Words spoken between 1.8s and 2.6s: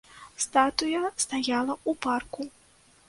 ў парку.